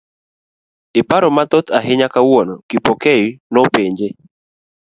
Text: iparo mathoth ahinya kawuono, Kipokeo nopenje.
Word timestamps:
iparo 1.01 1.27
mathoth 1.37 1.69
ahinya 1.79 2.07
kawuono, 2.13 2.55
Kipokeo 2.69 3.25
nopenje. 3.53 4.07